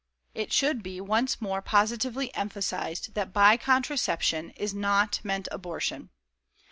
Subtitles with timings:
[0.33, 6.09] It should once more be positively emphasized that BY CONTRACEPTION IS NOT MEANT ABORTION.